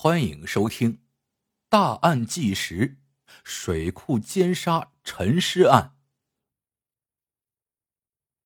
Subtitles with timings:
[0.00, 0.92] 欢迎收听
[1.68, 2.98] 《大案纪实：
[3.42, 5.96] 水库奸杀沉尸案》。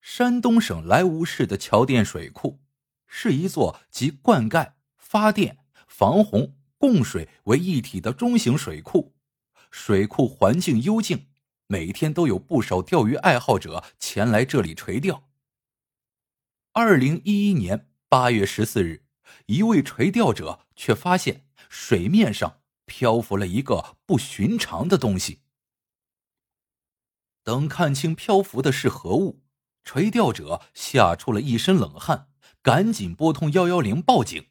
[0.01, 2.63] 山东省莱芜市的桥店水库
[3.07, 9.15] 是一座集灌溉、发电、防洪、供水为一体的中型水库。
[9.71, 11.27] 水库环境幽静，
[11.67, 15.29] 每天都有不少钓鱼爱好者前来这里垂钓。
[16.73, 19.02] 二零一一年八月十四日。
[19.47, 25.43] 一位垂钓者却发现水面上漂浮了一个不寻常的东西。
[27.43, 29.43] 等看清漂浮的是何物，
[29.83, 32.31] 垂钓者吓出了一身冷汗，
[32.63, 34.51] 赶紧拨通幺幺零报警。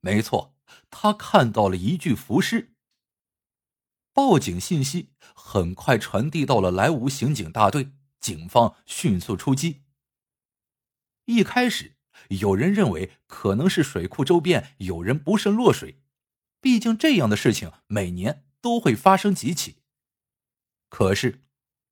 [0.00, 0.56] 没错，
[0.90, 2.74] 他看到了一具浮尸。
[4.12, 9.84] 报警信息很快传递到了莱芜刑警大队，警方迅速出击。
[11.26, 11.97] 一开始。
[12.28, 16.00] 有人认为可能是水库周边有人不慎落水，
[16.60, 19.82] 毕竟这样的事情每年都会发生几起。
[20.88, 21.44] 可是，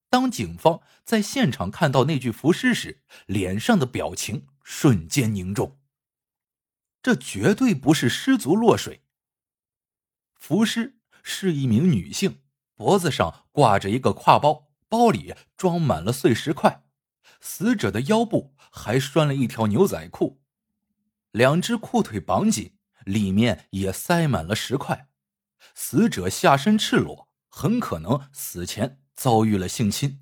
[0.08, 5.78] 当警方在现场看到那具浮尸时，脸上的表情瞬间凝重。
[7.02, 9.02] 这绝对不是失足落水。
[10.34, 12.40] 浮尸是一名女性，
[12.74, 16.85] 脖子上挂着一个挎包，包里装满了碎石块。
[17.48, 20.42] 死者的腰部还拴了一条牛仔裤，
[21.30, 25.08] 两只裤腿绑紧，里面也塞满了石块。
[25.72, 30.20] 死者下身赤裸，很可能死前遭遇了性侵。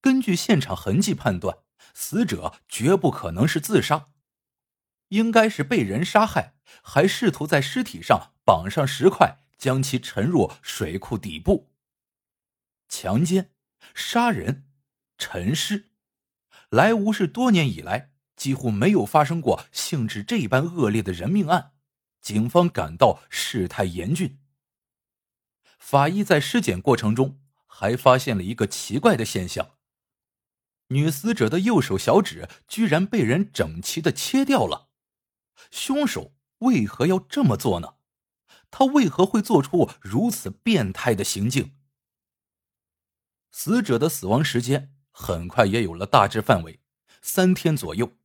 [0.00, 1.58] 根据现场痕迹判断，
[1.94, 4.08] 死者绝不可能是自杀，
[5.10, 11.70] 应该是被人杀害，还试图在尸体上绑上石块，将其沉入水库底部。
[12.88, 13.52] 强奸，
[13.94, 14.66] 杀人。
[15.16, 15.90] 陈尸，
[16.70, 21.72] 莱芜市多年以来几乎没有发生过性质这般恶劣的人命案，
[22.20, 24.40] 警方感到事态严峻。
[25.78, 29.76] 法医在尸检过程中还发现了一个奇怪的现象：
[30.88, 34.88] 女死者的右手小指居然被人整齐的切掉了。
[35.70, 37.96] 凶手为何要这么做呢？
[38.70, 41.76] 他为何会做出如此变态的行径？
[43.52, 44.93] 死者的死亡时间。
[45.16, 46.80] 很快也有了大致范围，
[47.22, 48.16] 三天左右。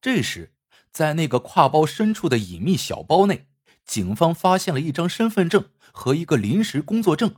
[0.00, 0.54] 这时，
[0.90, 3.46] 在那个挎包深处的隐秘小包内，
[3.84, 7.36] 警方发现了一张身份证和一个临时工作证。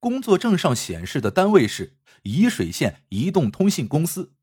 [0.00, 4.34] 工作证上显示的单位是沂水县移动通信公司，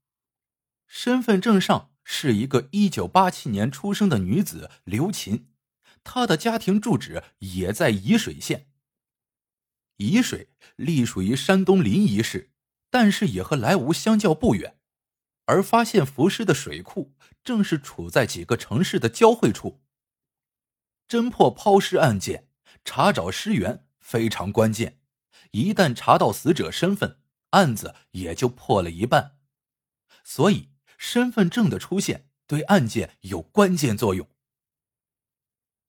[0.86, 5.48] 身份证上是一个一九八七年出生的女子刘琴，
[6.04, 8.71] 她的家庭住址也在沂水县。
[10.02, 12.52] 沂水隶属于山东临沂市，
[12.90, 14.80] 但是也和莱芜相较不远，
[15.46, 17.14] 而发现浮尸的水库
[17.44, 19.82] 正是处在几个城市的交汇处。
[21.08, 22.48] 侦破抛尸案件，
[22.84, 25.00] 查找尸源非常关键，
[25.52, 27.20] 一旦查到死者身份，
[27.52, 29.38] 案子也就破了一半。
[30.24, 34.28] 所以，身份证的出现对案件有关键作用。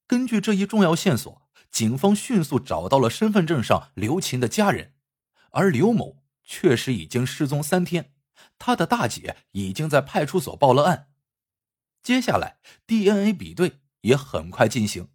[0.06, 1.41] 根据这一重要线索。
[1.72, 4.92] 警方迅速找到了身份证上刘琴的家人，
[5.52, 8.12] 而刘某确实已经失踪三天，
[8.58, 11.08] 他的大姐已经在派出所报了案。
[12.02, 15.08] 接下来 DNA 比对也很快进行，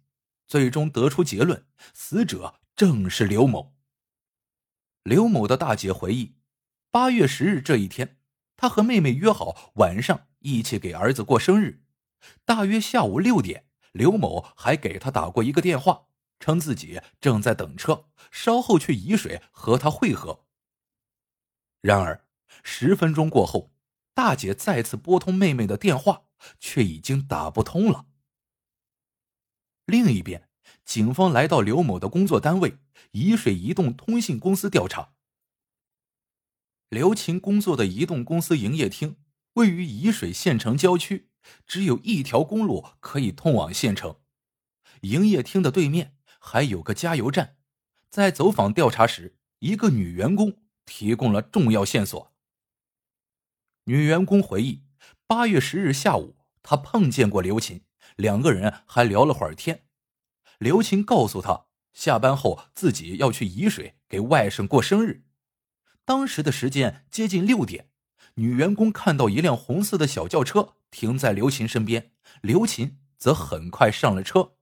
[0.48, 1.64] 最终得出结论：
[1.94, 3.76] 死者正是刘某。
[5.04, 6.34] 刘某的大姐回忆，
[6.90, 8.18] 八月十日这一天，
[8.56, 11.84] 他和妹妹约好晚上一起给儿子过生日，
[12.44, 16.07] 大约下午六点，刘某还给他打过一个电话。
[16.38, 20.46] 称自己正在等车，稍后去沂水和他会合。
[21.80, 22.26] 然而，
[22.62, 23.72] 十分钟过后，
[24.14, 26.24] 大姐再次拨通妹妹的电话，
[26.58, 28.06] 却已经打不通了。
[29.86, 30.48] 另一边，
[30.84, 32.78] 警方来到刘某的工作单位
[33.12, 35.14] 沂水移动通信公司调查。
[36.88, 39.16] 刘琴工作的移动公司营业厅
[39.54, 41.30] 位于沂水县城郊区，
[41.66, 44.20] 只有一条公路可以通往县城。
[45.02, 46.17] 营业厅的对面。
[46.48, 47.58] 还有个加油站，
[48.08, 52.32] 在走访调查时，一个女员工提供了重要线索。
[53.84, 54.82] 女员工回忆，
[55.26, 57.82] 八月十日下午，她碰见过刘琴，
[58.16, 59.84] 两个人还聊了会儿天。
[60.58, 65.24] 刘琴告诉她，下班后自己要去沂水给外甥过生日。
[66.06, 67.90] 当时的时间接近六点，
[68.36, 74.54] 女员工看到一辆红色的小轿车停在刘琴身边，刘琴则很快上了车。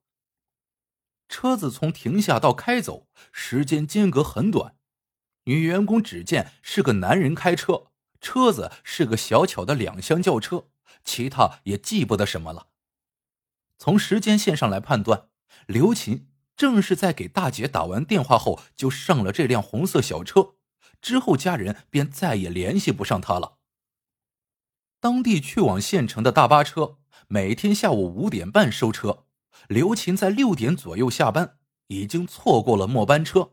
[1.29, 4.77] 车子从停下到开走时间间隔很短，
[5.45, 7.89] 女员工只见是个男人开车，
[8.21, 10.69] 车子是个小巧的两厢轿车，
[11.05, 12.69] 其他也记不得什么了。
[13.79, 15.29] 从时间线上来判断，
[15.67, 20.55] 刘琴正是在给大姐打完电话后就上了这辆红色小车，
[21.03, 23.59] 之后家人便再也联系不上她了。
[24.99, 26.97] 当地去往县城的大巴车
[27.29, 29.25] 每天下午五点半收车，
[29.69, 31.59] 刘琴在六点左右下班，
[31.89, 33.53] 已经错过了末班车。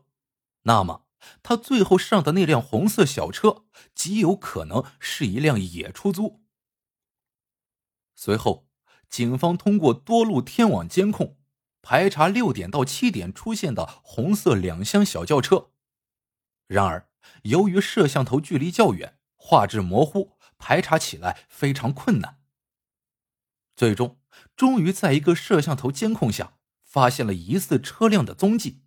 [0.62, 1.06] 那么，
[1.42, 3.64] 他最后上的那辆红色小车
[3.94, 6.42] 极有可能是一辆野出租。
[8.14, 8.68] 随后，
[9.08, 11.36] 警方通过多路天网监控
[11.82, 15.70] 排查六点到七点出现的红色两厢小轿车。
[16.66, 17.08] 然而，
[17.42, 22.40] 由于摄像头距离较远，画质模糊，排查起来非常困难。
[23.76, 24.18] 最终，
[24.56, 28.82] 终于在一个摄像头监控下发现了疑似车辆的踪迹。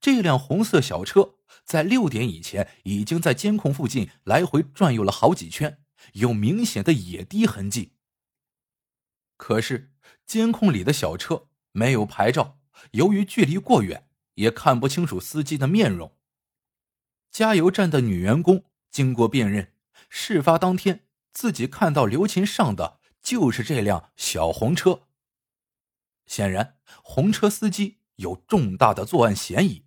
[0.00, 5.78] 这辆红色小车在六点以前已经在监控附近来回转悠了好几圈，
[6.14, 7.92] 有明显的野滴痕迹。
[9.36, 9.92] 可是
[10.24, 12.58] 监控里的小车没有牌照，
[12.92, 16.16] 由于距离过远，也看不清楚司机的面容。
[17.30, 19.74] 加油站的女员工经过辨认，
[20.08, 22.95] 事发当天自己看到刘琴上的
[23.26, 25.08] 就是这辆小红车。
[26.26, 29.84] 显然，红车司机有重大的作案嫌疑。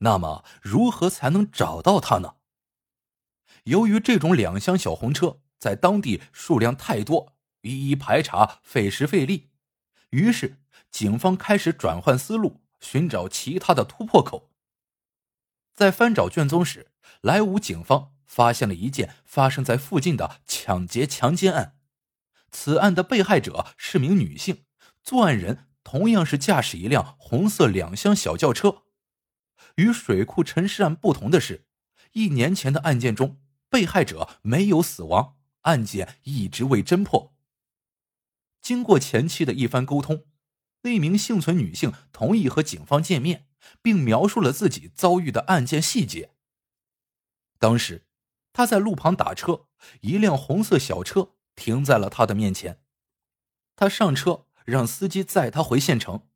[0.00, 2.34] 那么，如何才能找到他呢？
[3.64, 7.34] 由于这种两厢小红车在当地数量太多。
[7.62, 9.50] 一一排查费时费力，
[10.10, 10.58] 于是
[10.90, 14.50] 警方开始转换思路，寻找其他的突破口。
[15.74, 16.90] 在翻找卷宗时，
[17.22, 21.79] 莱芜警方发现了一件发生在附近的抢劫强奸案。
[22.50, 24.64] 此案的被害者是名女性，
[25.02, 28.82] 作案人同样是驾驶一辆红色两厢小轿车。
[29.76, 31.66] 与水库沉尸案不同的是，
[32.12, 37.34] 一年前的案件中，被害者没有死亡，案件一直未侦破。
[38.60, 40.26] 经过前期的一番沟通，
[40.82, 43.46] 那名幸存女性同意和警方见面，
[43.80, 46.34] 并描述了自己遭遇的案件细节。
[47.58, 48.06] 当时，
[48.52, 49.66] 她在路旁打车，
[50.00, 52.82] 一辆红色小车停在了他的面前，
[53.76, 56.26] 他上车让司机载他回县城。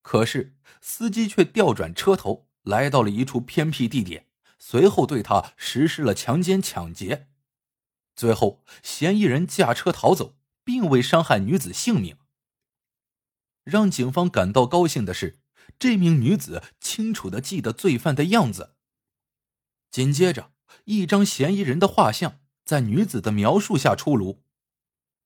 [0.00, 4.28] 可是，司机却调转车头，来到了一处偏僻地点，
[4.58, 7.28] 随后对他实施了强奸抢劫。
[8.16, 10.36] 最后，嫌疑人驾车逃走。
[10.64, 12.16] 并未伤害女子性命。
[13.64, 15.38] 让警方感到高兴的是，
[15.78, 18.74] 这名女子清楚的记得罪犯的样子。
[19.90, 24.42] 紧接着，一张嫌疑人的画像在女子的描述下出炉。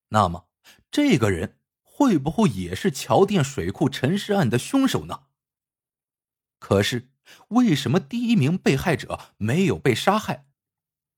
[0.09, 0.49] 那么，
[0.91, 5.25] 这个人会不会也是桥店水库沉尸案的凶手呢？
[6.59, 7.11] 可是，
[7.49, 10.47] 为什么第一名被害者没有被杀害，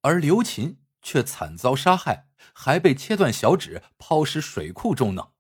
[0.03, 2.29] 而刘琴却惨遭杀害？
[2.55, 5.33] 还被切断小指抛尸水库中呢？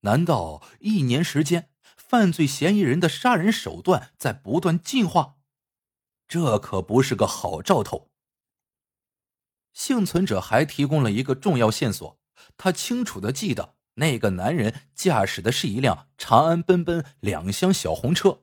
[0.00, 5.36] 难道一年时间，犯罪嫌疑人的杀人手段在不断进化？
[6.28, 8.10] 这可不是个好兆头。
[9.74, 12.18] 幸存者还提供了一个重要线索，
[12.56, 18.42] 他清楚的记得那个男人驾驶的是一辆长安奔奔两厢小红车。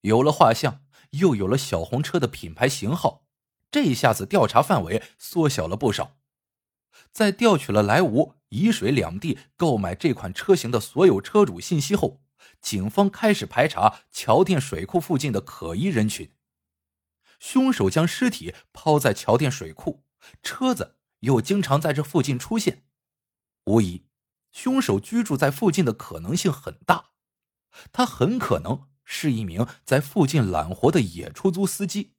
[0.00, 3.26] 有了画像，又有了小红车的品牌型号。
[3.70, 6.16] 这一下子调查范围缩小了不少，
[7.10, 12.20] 在调取了莱芜、沂水两地购买这款车型的所有车主信息后，
[12.60, 16.30] 警方开始排查桥店水库附近的可疑人群。
[17.42, 20.04] 凶手将尸体抛在桥店水库，
[20.44, 22.84] 车子又经常在这附近出现，
[23.64, 24.06] 无疑，
[24.52, 27.10] 凶手居住在附近的可能性很大。
[27.90, 32.14] 他很可能是一名在附近揽活的野出租司机。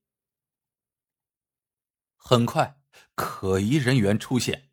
[2.18, 2.82] 很快，
[3.15, 4.72] 可疑人员出现。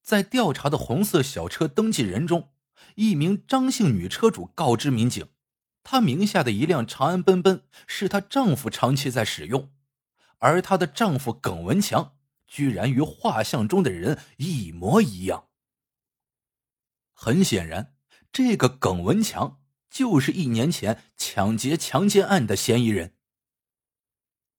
[0.00, 2.54] 在调查的红色小车登记人中，
[2.94, 5.28] 一名张姓女车主告知民警，
[5.88, 9.70] 她名下的一辆长安奔奔是她丈夫长期在使用，
[10.38, 12.16] 而她的丈夫耿文强
[12.48, 15.44] 居然与画像中的人一模一样。
[17.12, 17.94] 很显然，
[18.32, 23.14] 这个耿文强就是一年前抢劫强奸案的嫌疑人。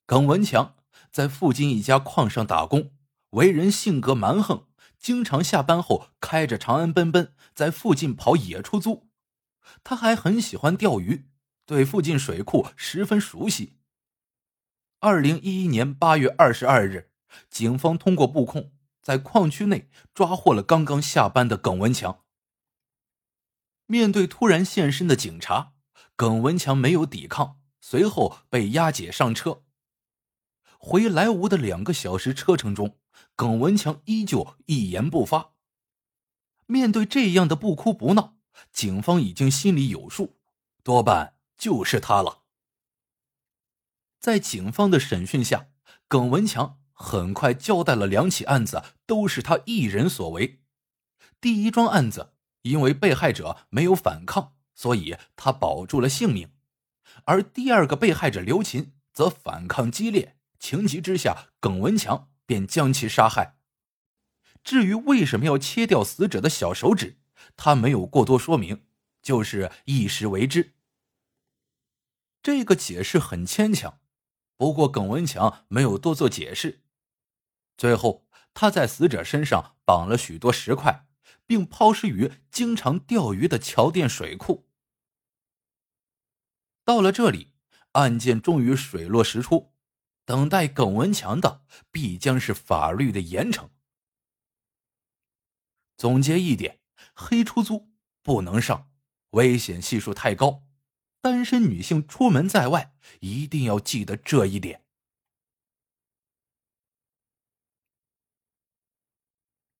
[0.06, 0.76] 耿文强。
[1.12, 2.92] 在附近一家矿上打工，
[3.32, 4.68] 为人性格蛮横，
[5.00, 9.07] 经常下班后开着长安奔奔在附近跑野出租。
[9.84, 11.30] 他还很喜欢钓鱼，
[11.66, 13.78] 对附近水库十分熟悉。
[15.00, 17.12] 二零一一年八月二十二日，
[17.50, 18.72] 警方通过布控，
[19.02, 22.24] 在矿区内抓获了刚刚下班的耿文强。
[23.86, 25.74] 面对突然现身的警察，
[26.16, 29.64] 耿文强没有抵抗，随后被押解上车。
[30.80, 32.98] 回来芜的两个小时车程中，
[33.36, 35.54] 耿文强依旧一言不发。
[36.66, 38.37] 面对这样的不哭不闹，
[38.72, 40.38] 警方已经心里有数，
[40.84, 42.44] 多半就是他了。
[44.20, 45.68] 在警方的审讯下，
[46.08, 50.62] 耿文强很快交代了两起案子都是他一人所为。
[51.40, 52.34] 第一桩案子，
[52.64, 56.48] 因为被害者没有反抗，所以他保住了性命；
[57.26, 63.58] 而第二个被害者刘琴则反抗激烈，情急之下，耿文强便将其杀害。
[64.64, 67.20] 至于为什么要切掉死者的小手指，
[67.58, 68.88] 他没有过多说明，
[69.22, 70.76] 就是一时为之。
[72.42, 74.00] 这个解释很牵强，
[74.56, 76.84] 不过耿文强没有多做解释。
[77.76, 81.08] 最后，他在死者身上绑了许多石块，
[81.46, 84.70] 并抛尸于经常钓鱼的桥店水库。
[86.86, 87.54] 到了这里，
[87.92, 89.74] 案件终于水落石出，
[90.24, 93.70] 等待耿文强的必将是法律的严惩。
[95.98, 96.80] 总结一点：
[97.14, 97.90] 黑出租
[98.24, 98.90] 不能上，
[99.32, 100.64] 危险系数太高。
[101.22, 104.84] 单身女性出门在外，一定要记得这一点。